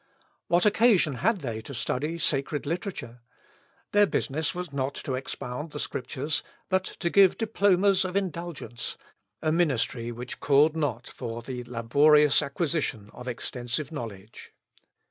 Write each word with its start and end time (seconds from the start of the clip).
What 0.47 0.65
occasion 0.65 1.17
had 1.21 1.41
they 1.41 1.61
to 1.61 1.75
study 1.75 2.17
sacred 2.17 2.65
literature? 2.65 3.21
Their 3.91 4.07
business 4.07 4.55
was 4.55 4.73
not 4.73 4.95
to 4.95 5.13
expound 5.13 5.69
the 5.73 5.79
Scriptures, 5.79 6.41
but 6.69 6.83
to 6.83 7.11
give 7.11 7.37
diplomas 7.37 8.03
of 8.03 8.15
indulgence 8.15 8.97
a 9.43 9.51
ministry 9.51 10.11
which 10.11 10.39
called 10.39 10.75
not 10.75 11.07
for 11.07 11.43
the 11.43 11.63
laborious 11.65 12.41
acquisition 12.41 13.11
of 13.13 13.27
extensive 13.27 13.91
knowledge. 13.91 14.51